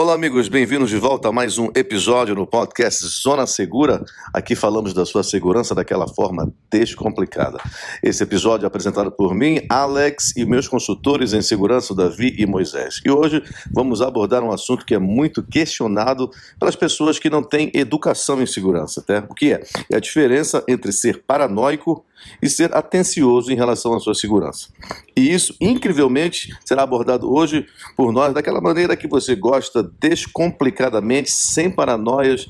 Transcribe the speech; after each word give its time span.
Olá, 0.00 0.14
amigos, 0.14 0.48
bem-vindos 0.48 0.88
de 0.88 0.96
volta 0.96 1.28
a 1.28 1.32
mais 1.32 1.58
um 1.58 1.66
episódio 1.74 2.34
no 2.34 2.46
podcast 2.46 3.06
Zona 3.06 3.46
Segura. 3.46 4.02
Aqui 4.32 4.56
falamos 4.56 4.94
da 4.94 5.04
sua 5.04 5.22
segurança 5.22 5.74
daquela 5.74 6.08
forma 6.08 6.50
descomplicada. 6.70 7.58
Esse 8.02 8.22
episódio 8.22 8.64
é 8.64 8.66
apresentado 8.66 9.12
por 9.12 9.34
mim, 9.34 9.60
Alex 9.68 10.34
e 10.38 10.46
meus 10.46 10.66
consultores 10.66 11.34
em 11.34 11.42
segurança, 11.42 11.94
Davi 11.94 12.34
e 12.38 12.46
Moisés. 12.46 13.02
E 13.04 13.10
hoje 13.10 13.42
vamos 13.70 14.00
abordar 14.00 14.42
um 14.42 14.50
assunto 14.50 14.86
que 14.86 14.94
é 14.94 14.98
muito 14.98 15.42
questionado 15.42 16.30
pelas 16.58 16.74
pessoas 16.74 17.18
que 17.18 17.28
não 17.28 17.42
têm 17.42 17.70
educação 17.74 18.40
em 18.40 18.46
segurança. 18.46 19.02
Tá? 19.02 19.22
O 19.28 19.34
que 19.34 19.52
é? 19.52 19.62
É 19.92 19.96
a 19.96 20.00
diferença 20.00 20.64
entre 20.66 20.92
ser 20.92 21.24
paranoico 21.26 22.06
e 22.42 22.48
ser 22.48 22.74
atencioso 22.74 23.52
em 23.52 23.56
relação 23.56 23.94
à 23.94 24.00
sua 24.00 24.14
segurança. 24.14 24.68
E 25.16 25.32
isso, 25.32 25.54
incrivelmente, 25.60 26.54
será 26.64 26.82
abordado 26.82 27.32
hoje 27.32 27.66
por 27.96 28.12
nós 28.12 28.32
daquela 28.32 28.60
maneira 28.60 28.96
que 28.96 29.08
você 29.08 29.34
gosta, 29.34 29.89
descomplicadamente, 29.98 31.30
sem 31.30 31.70
paranoias. 31.70 32.48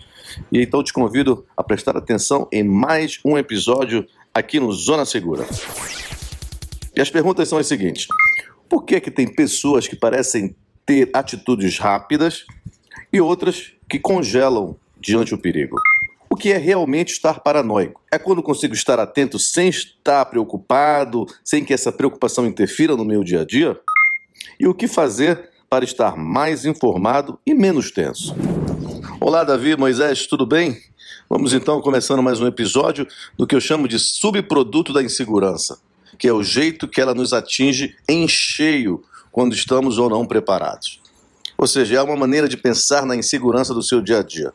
E 0.51 0.61
então 0.63 0.83
te 0.83 0.93
convido 0.93 1.45
a 1.57 1.63
prestar 1.63 1.97
atenção 1.97 2.49
em 2.53 2.63
mais 2.63 3.19
um 3.25 3.37
episódio 3.39 4.07
aqui 4.35 4.61
no 4.61 4.73
Zona 4.73 5.05
Segura. 5.05 5.47
E 6.95 7.01
as 7.01 7.11
perguntas 7.11 7.49
são 7.49 7.59
as 7.59 7.67
seguintes: 7.67 8.07
por 8.69 8.85
que, 8.85 9.01
que 9.01 9.11
tem 9.11 9.27
pessoas 9.27 9.89
que 9.89 9.97
parecem 9.97 10.55
ter 10.87 11.11
atitudes 11.13 11.79
rápidas 11.79 12.45
e 13.13 13.21
outras 13.21 13.73
que 13.89 13.99
congelam 13.99 14.77
diante 15.01 15.31
do 15.31 15.39
perigo? 15.39 15.77
O 16.33 16.37
que 16.37 16.53
é 16.53 16.57
realmente 16.57 17.13
estar 17.13 17.41
paranoico? 17.41 18.01
É 18.13 18.17
quando 18.17 18.43
consigo 18.43 18.73
estar 18.73 19.01
atento 19.01 19.37
sem 19.37 19.69
estar 19.69 20.25
preocupado, 20.27 21.27
sem 21.45 21.65
que 21.65 21.75
essa 21.75 21.91
preocupação 21.91 22.47
interfira 22.47 22.95
no 22.95 23.05
meu 23.05 23.25
dia 23.25 23.41
a 23.41 23.45
dia? 23.45 23.77
E 24.59 24.69
o 24.69 24.75
que 24.75 24.87
fazer 24.87 25.50
para 25.71 25.85
estar 25.85 26.17
mais 26.17 26.65
informado 26.65 27.39
e 27.47 27.55
menos 27.55 27.93
tenso? 27.93 28.35
Olá, 29.21 29.45
Davi, 29.45 29.77
Moisés, 29.77 30.27
tudo 30.27 30.45
bem? 30.45 30.77
Vamos 31.29 31.53
então 31.53 31.81
começando 31.81 32.21
mais 32.21 32.41
um 32.41 32.47
episódio 32.49 33.07
do 33.39 33.47
que 33.47 33.55
eu 33.55 33.61
chamo 33.61 33.87
de 33.87 33.97
subproduto 33.97 34.93
da 34.93 35.01
insegurança, 35.01 35.79
que 36.19 36.27
é 36.27 36.33
o 36.33 36.43
jeito 36.43 36.89
que 36.89 37.01
ela 37.01 37.15
nos 37.15 37.33
atinge 37.33 37.95
em 38.09 38.27
cheio 38.27 39.05
quando 39.31 39.55
estamos 39.55 39.97
ou 39.97 40.11
não 40.11 40.27
preparados. 40.27 41.01
Ou 41.57 41.69
seja, 41.69 41.99
é 41.99 42.03
uma 42.03 42.17
maneira 42.17 42.49
de 42.49 42.57
pensar 42.57 43.07
na 43.07 43.15
insegurança 43.15 43.73
do 43.73 43.83
seu 43.83 44.01
dia 44.01 44.19
a 44.19 44.23
dia 44.25 44.53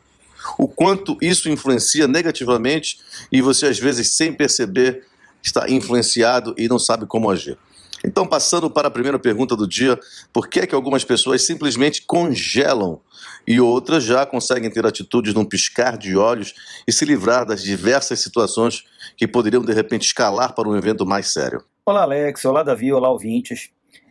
o 0.58 0.68
quanto 0.68 1.16
isso 1.20 1.48
influencia 1.48 2.06
negativamente 2.06 2.98
e 3.32 3.40
você, 3.40 3.66
às 3.66 3.78
vezes, 3.78 4.14
sem 4.16 4.32
perceber, 4.34 5.04
está 5.42 5.68
influenciado 5.68 6.54
e 6.58 6.68
não 6.68 6.78
sabe 6.78 7.06
como 7.06 7.30
agir. 7.30 7.58
Então, 8.06 8.24
passando 8.24 8.70
para 8.70 8.86
a 8.86 8.90
primeira 8.90 9.18
pergunta 9.18 9.56
do 9.56 9.66
dia, 9.66 9.98
por 10.32 10.48
que, 10.48 10.60
é 10.60 10.66
que 10.66 10.74
algumas 10.74 11.04
pessoas 11.04 11.44
simplesmente 11.44 12.02
congelam 12.02 13.00
e 13.46 13.60
outras 13.60 14.04
já 14.04 14.24
conseguem 14.24 14.70
ter 14.70 14.86
atitudes 14.86 15.34
num 15.34 15.44
piscar 15.44 15.98
de 15.98 16.16
olhos 16.16 16.54
e 16.86 16.92
se 16.92 17.04
livrar 17.04 17.44
das 17.44 17.62
diversas 17.62 18.20
situações 18.20 18.84
que 19.16 19.26
poderiam, 19.26 19.64
de 19.64 19.72
repente, 19.72 20.06
escalar 20.06 20.54
para 20.54 20.68
um 20.68 20.76
evento 20.76 21.04
mais 21.04 21.32
sério? 21.32 21.64
Olá, 21.84 22.02
Alex. 22.02 22.44
Olá, 22.44 22.62
Davi. 22.62 22.92
Olá, 22.92 23.10
ouvintes. 23.10 23.70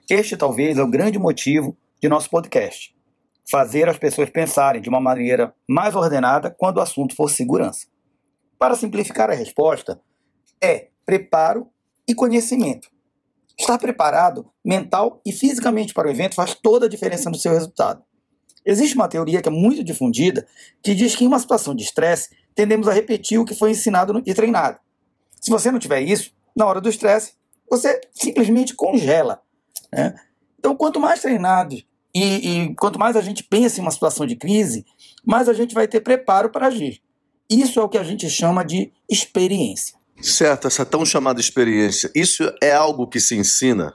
Este 0.10 0.36
talvez 0.36 0.78
é 0.78 0.84
o 0.84 0.92
grande 0.92 1.18
motivo 1.18 1.78
de 2.02 2.10
nosso 2.10 2.30
podcast 2.30 2.94
fazer 3.50 3.88
as 3.88 3.98
pessoas 3.98 4.30
pensarem 4.30 4.82
de 4.82 4.90
uma 4.90 5.00
maneira 5.00 5.54
mais 5.68 5.96
ordenada 5.96 6.54
quando 6.58 6.78
o 6.78 6.82
assunto 6.82 7.16
for 7.16 7.30
segurança. 7.30 7.88
Para 8.58 8.76
simplificar 8.76 9.30
a 9.30 9.36
resposta, 9.36 10.02
é 10.62 10.88
preparo 11.06 11.68
e 12.08 12.16
conhecimento. 12.16 12.90
Estar 13.58 13.78
preparado 13.78 14.50
mental 14.64 15.22
e 15.26 15.32
fisicamente 15.32 15.94
para 15.94 16.08
o 16.08 16.12
evento 16.12 16.36
faz 16.36 16.54
toda 16.54 16.86
a 16.86 16.90
diferença 16.90 17.30
no 17.30 17.38
seu 17.38 17.54
resultado. 17.54 18.04
Existe 18.66 18.96
uma 18.96 19.08
teoria 19.08 19.42
que 19.42 19.48
é 19.48 19.52
muito 19.52 19.84
difundida 19.84 20.46
que 20.82 20.96
diz 20.96 21.16
que 21.16 21.24
em 21.24 21.28
uma 21.28 21.40
situação 21.40 21.76
de 21.76 21.84
estresse 21.84 22.30
tendemos 22.56 22.88
a 22.88 22.94
repetir 22.94 23.40
o 23.40 23.46
que 23.46 23.54
foi 23.54 23.72
ensinado 23.72 24.22
e 24.26 24.34
treinado. 24.34 24.80
Se 25.40 25.52
você 25.52 25.70
não 25.70 25.80
tiver 25.80 26.02
isso, 26.02 26.34
na 26.56 26.66
hora 26.66 26.82
do 26.82 26.90
estresse, 26.90 27.34
você 27.70 28.02
simplesmente 28.12 28.74
congela. 28.74 29.42
Né? 29.92 30.16
Então, 30.58 30.76
quanto 30.76 31.00
mais 31.00 31.22
treinados 31.22 31.86
e, 32.14 32.24
e, 32.24 32.76
quanto 32.76 32.98
mais 32.98 33.16
a 33.16 33.22
gente 33.22 33.44
pensa 33.44 33.80
em 33.80 33.84
uma 33.84 33.92
situação 33.92 34.26
de 34.26 34.36
crise, 34.36 34.86
mais 35.24 35.50
a 35.50 35.54
gente 35.54 35.76
vai 35.76 35.88
ter 35.88 36.00
preparo 36.00 36.50
para 36.50 36.68
agir. 36.68 37.02
Isso 37.50 37.80
é 37.80 37.84
o 37.84 37.90
que 37.90 37.98
a 37.98 38.04
gente 38.04 38.30
chama 38.30 38.64
de 38.64 38.92
experiência. 39.10 39.95
Certo, 40.22 40.68
essa 40.68 40.86
tão 40.86 41.06
chamada 41.06 41.40
experiência. 41.40 42.10
Isso 42.16 42.44
é 42.62 42.72
algo 42.72 43.08
que 43.08 43.20
se 43.20 43.36
ensina. 43.36 43.94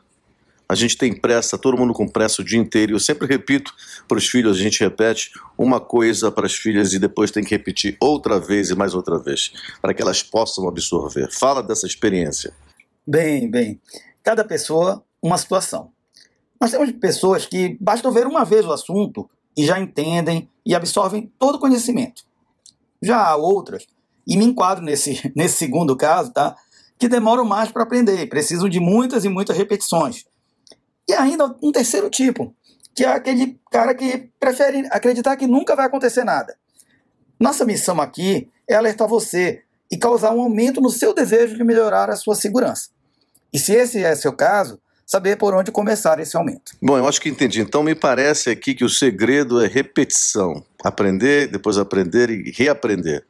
A 0.68 0.74
gente 0.76 0.96
tem 0.96 1.12
pressa, 1.12 1.58
todo 1.58 1.76
mundo 1.76 1.92
com 1.92 2.06
pressa 2.06 2.42
o 2.42 2.44
dia 2.44 2.58
inteiro. 2.58 2.92
Eu 2.92 3.00
sempre 3.00 3.26
repito 3.26 3.74
para 4.06 4.18
os 4.18 4.28
filhos, 4.28 4.56
a 4.56 4.60
gente 4.60 4.78
repete 4.78 5.32
uma 5.58 5.80
coisa 5.80 6.30
para 6.30 6.46
as 6.46 6.54
filhas 6.54 6.92
e 6.92 6.98
depois 7.00 7.32
tem 7.32 7.42
que 7.42 7.50
repetir 7.50 7.96
outra 7.98 8.38
vez 8.38 8.70
e 8.70 8.76
mais 8.76 8.94
outra 8.94 9.18
vez, 9.18 9.52
para 9.82 9.92
que 9.92 10.00
elas 10.00 10.22
possam 10.22 10.68
absorver. 10.68 11.28
Fala 11.32 11.60
dessa 11.60 11.88
experiência. 11.88 12.52
Bem, 13.04 13.50
bem. 13.50 13.80
Cada 14.22 14.44
pessoa, 14.44 15.02
uma 15.20 15.36
situação. 15.38 15.90
Nós 16.60 16.70
temos 16.70 16.92
pessoas 16.92 17.46
que 17.46 17.76
basta 17.80 18.08
ver 18.12 18.28
uma 18.28 18.44
vez 18.44 18.64
o 18.64 18.70
assunto 18.70 19.28
e 19.56 19.66
já 19.66 19.80
entendem 19.80 20.48
e 20.64 20.72
absorvem 20.72 21.32
todo 21.36 21.56
o 21.56 21.58
conhecimento. 21.58 22.22
Já 23.02 23.26
há 23.26 23.34
outras, 23.34 23.88
e 24.26 24.36
me 24.36 24.44
enquadro 24.44 24.84
nesse, 24.84 25.30
nesse 25.36 25.56
segundo 25.56 25.96
caso, 25.96 26.32
tá? 26.32 26.56
que 27.00 27.08
demoram 27.08 27.46
mais 27.46 27.72
para 27.72 27.82
aprender, 27.82 28.28
precisam 28.28 28.68
de 28.68 28.78
muitas 28.78 29.24
e 29.24 29.28
muitas 29.30 29.56
repetições. 29.56 30.26
E 31.08 31.14
ainda 31.14 31.56
um 31.62 31.72
terceiro 31.72 32.10
tipo, 32.10 32.54
que 32.94 33.02
é 33.02 33.08
aquele 33.08 33.58
cara 33.70 33.94
que 33.94 34.30
prefere 34.38 34.86
acreditar 34.90 35.34
que 35.36 35.46
nunca 35.46 35.74
vai 35.74 35.86
acontecer 35.86 36.24
nada. 36.24 36.54
Nossa 37.40 37.64
missão 37.64 37.98
aqui 38.02 38.50
é 38.68 38.74
alertar 38.74 39.08
você 39.08 39.62
e 39.90 39.96
causar 39.96 40.32
um 40.32 40.42
aumento 40.42 40.78
no 40.78 40.90
seu 40.90 41.14
desejo 41.14 41.56
de 41.56 41.64
melhorar 41.64 42.10
a 42.10 42.16
sua 42.16 42.34
segurança. 42.34 42.90
E 43.50 43.58
se 43.58 43.72
esse 43.72 44.04
é 44.04 44.14
seu 44.14 44.34
caso, 44.34 44.78
saber 45.06 45.36
por 45.36 45.54
onde 45.54 45.72
começar 45.72 46.20
esse 46.20 46.36
aumento. 46.36 46.76
Bom, 46.82 46.98
eu 46.98 47.08
acho 47.08 47.20
que 47.20 47.30
entendi. 47.30 47.62
Então 47.62 47.82
me 47.82 47.94
parece 47.94 48.50
aqui 48.50 48.74
que 48.74 48.84
o 48.84 48.90
segredo 48.90 49.64
é 49.64 49.66
repetição. 49.66 50.62
Aprender, 50.84 51.48
depois 51.48 51.78
aprender 51.78 52.28
e 52.28 52.50
reaprender. 52.50 53.24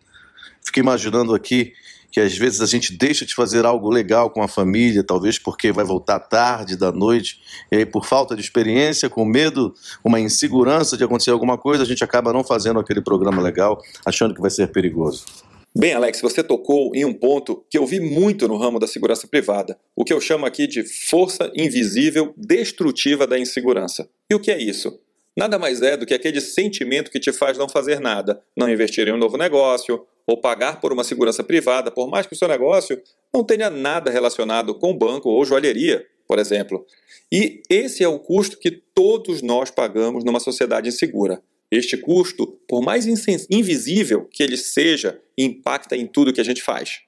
Fiquei 0.64 0.82
imaginando 0.82 1.34
aqui 1.34 1.72
que 2.10 2.20
às 2.20 2.36
vezes 2.36 2.60
a 2.60 2.66
gente 2.66 2.96
deixa 2.96 3.24
de 3.24 3.34
fazer 3.34 3.64
algo 3.64 3.88
legal 3.88 4.30
com 4.30 4.42
a 4.42 4.48
família, 4.48 5.04
talvez 5.04 5.38
porque 5.38 5.70
vai 5.70 5.84
voltar 5.84 6.18
tarde 6.18 6.76
da 6.76 6.90
noite, 6.90 7.40
e 7.70 7.76
aí 7.76 7.86
por 7.86 8.04
falta 8.04 8.34
de 8.34 8.42
experiência, 8.42 9.08
com 9.08 9.24
medo, 9.24 9.74
uma 10.04 10.18
insegurança 10.18 10.96
de 10.96 11.04
acontecer 11.04 11.30
alguma 11.30 11.56
coisa, 11.56 11.84
a 11.84 11.86
gente 11.86 12.02
acaba 12.02 12.32
não 12.32 12.42
fazendo 12.42 12.80
aquele 12.80 13.00
programa 13.00 13.40
legal, 13.40 13.80
achando 14.04 14.34
que 14.34 14.40
vai 14.40 14.50
ser 14.50 14.68
perigoso. 14.72 15.24
Bem, 15.72 15.92
Alex, 15.92 16.20
você 16.20 16.42
tocou 16.42 16.92
em 16.96 17.04
um 17.04 17.14
ponto 17.14 17.64
que 17.70 17.78
eu 17.78 17.86
vi 17.86 18.00
muito 18.00 18.48
no 18.48 18.56
ramo 18.56 18.80
da 18.80 18.88
segurança 18.88 19.28
privada, 19.28 19.78
o 19.94 20.04
que 20.04 20.12
eu 20.12 20.20
chamo 20.20 20.44
aqui 20.44 20.66
de 20.66 20.82
força 20.82 21.50
invisível 21.54 22.34
destrutiva 22.36 23.24
da 23.24 23.38
insegurança. 23.38 24.08
E 24.28 24.34
o 24.34 24.40
que 24.40 24.50
é 24.50 24.60
isso? 24.60 24.98
Nada 25.36 25.60
mais 25.60 25.80
é 25.80 25.96
do 25.96 26.04
que 26.04 26.12
aquele 26.12 26.40
sentimento 26.40 27.08
que 27.08 27.20
te 27.20 27.32
faz 27.32 27.56
não 27.56 27.68
fazer 27.68 28.00
nada, 28.00 28.42
não 28.56 28.68
investir 28.68 29.06
em 29.06 29.12
um 29.12 29.16
novo 29.16 29.36
negócio, 29.36 30.04
ou 30.30 30.40
pagar 30.40 30.80
por 30.80 30.92
uma 30.92 31.02
segurança 31.02 31.42
privada, 31.42 31.90
por 31.90 32.08
mais 32.08 32.24
que 32.24 32.34
o 32.34 32.36
seu 32.36 32.46
negócio 32.46 33.02
não 33.34 33.42
tenha 33.42 33.68
nada 33.68 34.10
relacionado 34.10 34.74
com 34.76 34.96
banco 34.96 35.28
ou 35.28 35.44
joalheria, 35.44 36.06
por 36.26 36.38
exemplo. 36.38 36.86
E 37.32 37.62
esse 37.68 38.04
é 38.04 38.08
o 38.08 38.18
custo 38.18 38.56
que 38.58 38.70
todos 38.70 39.42
nós 39.42 39.70
pagamos 39.70 40.22
numa 40.22 40.38
sociedade 40.38 40.88
insegura. 40.88 41.42
Este 41.68 41.96
custo, 41.96 42.46
por 42.68 42.80
mais 42.80 43.06
invisível 43.50 44.24
que 44.30 44.42
ele 44.42 44.56
seja, 44.56 45.20
impacta 45.36 45.96
em 45.96 46.06
tudo 46.06 46.32
que 46.32 46.40
a 46.40 46.44
gente 46.44 46.62
faz. 46.62 47.00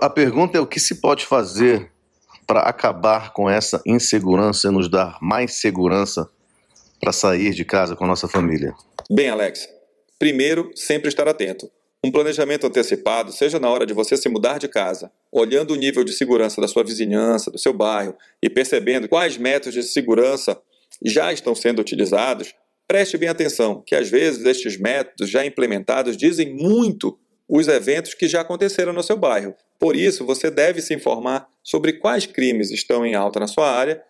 A 0.00 0.08
pergunta 0.08 0.56
é 0.56 0.60
o 0.60 0.66
que 0.66 0.80
se 0.80 0.96
pode 1.02 1.26
fazer 1.26 1.90
para 2.46 2.60
acabar 2.60 3.32
com 3.32 3.48
essa 3.48 3.82
insegurança 3.86 4.68
e 4.68 4.70
nos 4.70 4.90
dar 4.90 5.18
mais 5.20 5.54
segurança 5.54 6.28
para 6.98 7.12
sair 7.12 7.52
de 7.52 7.64
casa 7.64 7.94
com 7.94 8.04
a 8.04 8.08
nossa 8.08 8.26
família? 8.26 8.74
Bem, 9.10 9.28
Alex, 9.28 9.68
primeiro, 10.18 10.70
sempre 10.74 11.08
estar 11.08 11.28
atento. 11.28 11.70
Um 12.04 12.12
planejamento 12.12 12.66
antecipado, 12.66 13.32
seja 13.32 13.58
na 13.58 13.70
hora 13.70 13.86
de 13.86 13.94
você 13.94 14.14
se 14.16 14.28
mudar 14.28 14.58
de 14.58 14.68
casa, 14.68 15.10
olhando 15.32 15.72
o 15.72 15.76
nível 15.76 16.04
de 16.04 16.12
segurança 16.12 16.60
da 16.60 16.68
sua 16.68 16.84
vizinhança, 16.84 17.50
do 17.50 17.58
seu 17.58 17.72
bairro 17.72 18.14
e 18.42 18.50
percebendo 18.50 19.08
quais 19.08 19.38
métodos 19.38 19.72
de 19.72 19.82
segurança 19.82 20.60
já 21.02 21.32
estão 21.32 21.54
sendo 21.54 21.80
utilizados, 21.80 22.54
Preste 22.86 23.16
bem 23.16 23.30
atenção 23.30 23.82
que 23.84 23.94
às 23.94 24.10
vezes 24.10 24.44
estes 24.44 24.78
métodos 24.78 25.30
já 25.30 25.44
implementados 25.44 26.16
dizem 26.16 26.54
muito 26.54 27.18
os 27.48 27.66
eventos 27.66 28.14
que 28.14 28.28
já 28.28 28.42
aconteceram 28.42 28.92
no 28.92 29.02
seu 29.02 29.16
bairro. 29.16 29.54
Por 29.78 29.96
isso, 29.96 30.24
você 30.24 30.50
deve 30.50 30.82
se 30.82 30.94
informar 30.94 31.48
sobre 31.62 31.94
quais 31.94 32.26
crimes 32.26 32.70
estão 32.70 33.04
em 33.04 33.14
alta 33.14 33.40
na 33.40 33.46
sua 33.46 33.70
área, 33.70 34.02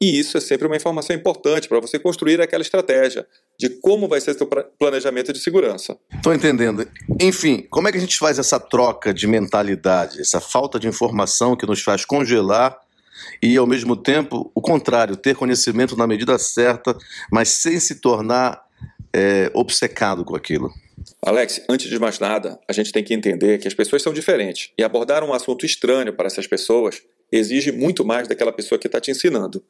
e 0.00 0.18
isso 0.18 0.36
é 0.36 0.40
sempre 0.40 0.66
uma 0.66 0.76
informação 0.76 1.16
importante 1.16 1.68
para 1.68 1.80
você 1.80 1.98
construir 1.98 2.40
aquela 2.40 2.62
estratégia 2.62 3.26
de 3.58 3.70
como 3.70 4.06
vai 4.06 4.20
ser 4.20 4.34
seu 4.34 4.46
planejamento 4.46 5.32
de 5.32 5.38
segurança. 5.38 5.96
Estou 6.12 6.34
entendendo. 6.34 6.86
Enfim, 7.20 7.66
como 7.70 7.88
é 7.88 7.92
que 7.92 7.96
a 7.96 8.00
gente 8.00 8.18
faz 8.18 8.38
essa 8.38 8.60
troca 8.60 9.14
de 9.14 9.26
mentalidade, 9.26 10.20
essa 10.20 10.40
falta 10.40 10.78
de 10.78 10.86
informação 10.86 11.56
que 11.56 11.66
nos 11.66 11.80
faz 11.80 12.04
congelar 12.04 12.78
e, 13.42 13.56
ao 13.56 13.66
mesmo 13.66 13.96
tempo, 13.96 14.50
o 14.54 14.60
contrário, 14.60 15.16
ter 15.16 15.34
conhecimento 15.34 15.96
na 15.96 16.06
medida 16.06 16.38
certa, 16.38 16.94
mas 17.32 17.48
sem 17.48 17.80
se 17.80 17.94
tornar 18.00 18.62
é, 19.14 19.50
obcecado 19.54 20.26
com 20.26 20.36
aquilo? 20.36 20.70
Alex, 21.22 21.62
antes 21.70 21.88
de 21.88 21.98
mais 21.98 22.18
nada, 22.18 22.58
a 22.68 22.72
gente 22.72 22.92
tem 22.92 23.02
que 23.02 23.14
entender 23.14 23.58
que 23.58 23.68
as 23.68 23.74
pessoas 23.74 24.02
são 24.02 24.12
diferentes 24.12 24.70
e 24.76 24.84
abordar 24.84 25.24
um 25.24 25.32
assunto 25.32 25.64
estranho 25.64 26.12
para 26.12 26.26
essas 26.26 26.46
pessoas 26.46 27.02
exige 27.30 27.72
muito 27.72 28.04
mais 28.04 28.28
daquela 28.28 28.52
pessoa 28.52 28.78
que 28.78 28.86
está 28.86 29.00
te 29.00 29.10
ensinando. 29.10 29.62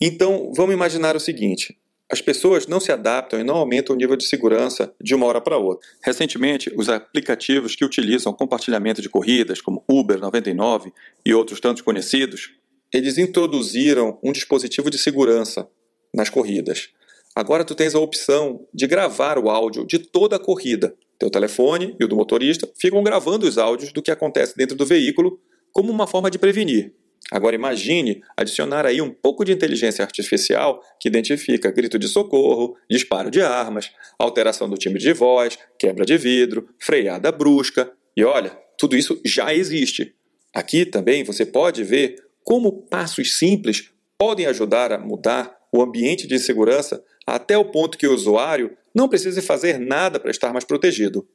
Então, 0.00 0.52
vamos 0.54 0.74
imaginar 0.74 1.14
o 1.14 1.20
seguinte: 1.20 1.76
as 2.10 2.20
pessoas 2.20 2.66
não 2.66 2.80
se 2.80 2.90
adaptam 2.90 3.38
e 3.38 3.44
não 3.44 3.56
aumentam 3.56 3.94
o 3.94 3.98
nível 3.98 4.16
de 4.16 4.24
segurança 4.24 4.92
de 5.00 5.14
uma 5.14 5.26
hora 5.26 5.40
para 5.40 5.56
outra. 5.56 5.86
Recentemente, 6.02 6.72
os 6.76 6.88
aplicativos 6.88 7.76
que 7.76 7.84
utilizam 7.84 8.32
compartilhamento 8.32 9.00
de 9.00 9.08
corridas, 9.08 9.60
como 9.60 9.84
Uber 9.88 10.18
99 10.18 10.92
e 11.24 11.32
outros 11.34 11.60
tantos 11.60 11.82
conhecidos, 11.82 12.50
eles 12.92 13.18
introduziram 13.18 14.18
um 14.22 14.32
dispositivo 14.32 14.90
de 14.90 14.98
segurança 14.98 15.68
nas 16.12 16.28
corridas. 16.28 16.88
Agora 17.34 17.64
tu 17.64 17.76
tens 17.76 17.94
a 17.94 18.00
opção 18.00 18.66
de 18.74 18.88
gravar 18.88 19.38
o 19.38 19.48
áudio 19.48 19.86
de 19.86 20.00
toda 20.00 20.34
a 20.34 20.40
corrida. 20.40 20.94
Teu 21.16 21.30
telefone 21.30 21.94
e 22.00 22.04
o 22.04 22.08
do 22.08 22.16
motorista 22.16 22.68
ficam 22.76 23.02
gravando 23.04 23.46
os 23.46 23.56
áudios 23.56 23.92
do 23.92 24.02
que 24.02 24.10
acontece 24.10 24.56
dentro 24.56 24.76
do 24.76 24.84
veículo 24.84 25.38
como 25.72 25.92
uma 25.92 26.08
forma 26.08 26.28
de 26.28 26.38
prevenir. 26.38 26.92
Agora 27.30 27.54
imagine 27.54 28.22
adicionar 28.36 28.84
aí 28.84 29.00
um 29.00 29.10
pouco 29.10 29.44
de 29.44 29.52
inteligência 29.52 30.04
artificial 30.04 30.82
que 30.98 31.08
identifica 31.08 31.70
grito 31.70 31.98
de 31.98 32.08
socorro, 32.08 32.76
disparo 32.90 33.30
de 33.30 33.40
armas, 33.40 33.90
alteração 34.18 34.68
do 34.68 34.76
timbre 34.76 35.00
de 35.00 35.12
voz, 35.12 35.56
quebra 35.78 36.04
de 36.04 36.16
vidro, 36.16 36.68
freada 36.78 37.30
brusca. 37.30 37.92
E 38.16 38.24
olha, 38.24 38.50
tudo 38.76 38.96
isso 38.96 39.20
já 39.24 39.54
existe. 39.54 40.14
Aqui 40.54 40.84
também 40.84 41.22
você 41.22 41.46
pode 41.46 41.84
ver 41.84 42.16
como 42.42 42.82
passos 42.88 43.38
simples 43.38 43.92
podem 44.18 44.46
ajudar 44.46 44.92
a 44.92 44.98
mudar 44.98 45.56
o 45.72 45.80
ambiente 45.80 46.26
de 46.26 46.38
segurança 46.38 47.02
até 47.26 47.56
o 47.56 47.70
ponto 47.70 47.96
que 47.96 48.06
o 48.06 48.14
usuário 48.14 48.76
não 48.94 49.08
precise 49.08 49.40
fazer 49.40 49.78
nada 49.78 50.18
para 50.18 50.30
estar 50.30 50.52
mais 50.52 50.64
protegido. 50.64 51.26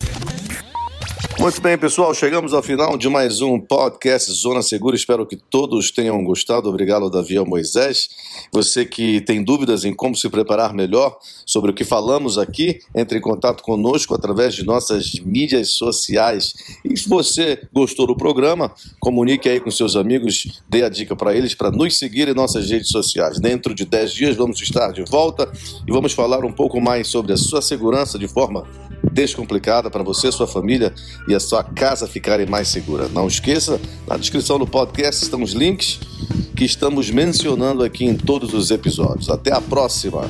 Muito 1.45 1.62
bem, 1.62 1.77
pessoal, 1.77 2.12
chegamos 2.12 2.56
ao 2.56 2.63
final 2.63 2.97
de 2.97 3.07
mais 3.07 3.39
um 3.39 3.59
podcast 3.59 4.31
Zona 4.31 4.63
Segura. 4.63 4.95
Espero 4.95 5.27
que 5.27 5.36
todos 5.38 5.92
tenham 5.92 6.24
gostado. 6.24 6.68
Obrigado, 6.68 7.07
Davi 7.07 7.36
e 7.36 7.45
Moisés. 7.45 8.09
Você 8.51 8.83
que 8.83 9.21
tem 9.21 9.44
dúvidas 9.44 9.86
em 9.86 9.94
como 9.94 10.15
se 10.15 10.27
preparar 10.27 10.74
melhor 10.74 11.19
sobre 11.45 11.69
o 11.69 11.74
que 11.75 11.83
falamos 11.83 12.39
aqui, 12.39 12.80
entre 12.95 13.19
em 13.19 13.21
contato 13.21 13.62
conosco 13.62 14.15
através 14.15 14.56
de 14.56 14.65
nossas 14.65 15.19
mídias 15.19 15.69
sociais. 15.69 16.56
E 16.83 16.97
se 16.97 17.07
você 17.07 17.62
gostou 17.71 18.07
do 18.07 18.18
programa, 18.18 18.71
comunique 19.00 19.48
aí 19.48 19.59
com 19.59 19.69
seus 19.69 19.95
amigos, 19.95 20.63
dê 20.68 20.81
a 20.81 20.89
dica 20.89 21.15
para 21.15 21.36
eles 21.36 21.53
para 21.53 21.69
nos 21.69 22.00
seguir 22.00 22.27
em 22.27 22.33
nossas 22.33 22.71
redes 22.71 22.89
sociais. 22.89 23.39
Dentro 23.39 23.75
de 23.75 23.86
10 23.86 24.13
dias 24.13 24.36
vamos 24.36 24.59
estar 24.63 24.91
de 24.91 25.03
volta 25.03 25.48
e 25.88 25.91
vamos 25.91 26.12
falar 26.12 26.44
um 26.44 26.51
pouco 26.51 26.81
mais 26.81 27.07
sobre 27.07 27.33
a 27.33 27.38
sua 27.38 27.62
segurança 27.62 28.18
de 28.18 28.27
forma 28.27 28.65
descomplicada 29.11 29.89
para 29.89 30.03
você, 30.03 30.31
sua 30.31 30.47
família 30.47 30.93
e 31.27 31.35
a 31.35 31.39
sua 31.39 31.63
casa 31.63 32.07
ficarem 32.07 32.45
mais 32.45 32.67
segura. 32.67 33.07
Não 33.09 33.27
esqueça, 33.27 33.79
na 34.07 34.17
descrição 34.17 34.57
do 34.59 34.67
podcast 34.67 35.23
estão 35.23 35.41
os 35.41 35.53
links 35.53 35.99
que 36.55 36.63
estamos 36.63 37.09
mencionando 37.09 37.83
aqui 37.83 38.05
em 38.05 38.15
todos 38.15 38.53
os 38.53 38.71
episódios. 38.71 39.29
Até 39.29 39.53
a 39.53 39.61
próxima! 39.61 40.29